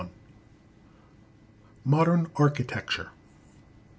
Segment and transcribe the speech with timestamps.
[1.85, 3.11] Modern Architecture.